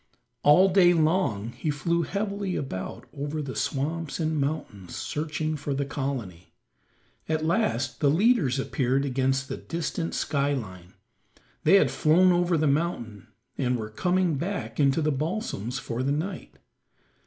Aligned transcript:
All 0.41 0.67
day 0.67 0.95
long 0.95 1.49
he 1.51 1.69
flew 1.69 2.01
heavily 2.01 2.55
about 2.55 3.07
over 3.15 3.39
the 3.39 3.55
swamps 3.55 4.19
and 4.19 4.41
mountains 4.41 4.95
searching 4.95 5.55
for 5.55 5.75
the 5.75 5.85
colony. 5.85 6.55
At 7.29 7.45
last 7.45 7.99
the 7.99 8.09
leaders 8.09 8.57
appeared 8.57 9.05
against 9.05 9.47
the 9.47 9.57
distant 9.57 10.15
sky 10.15 10.53
line; 10.55 10.95
they 11.65 11.75
had 11.75 11.91
flown 11.91 12.31
over 12.31 12.57
the 12.57 12.65
mountain, 12.65 13.27
and 13.59 13.77
were 13.77 13.91
coming 13.91 14.37
back 14.37 14.79
into 14.79 15.03
the 15.03 15.11
balsams 15.11 15.77
for 15.77 16.01
the 16.01 16.11
night. 16.11 16.57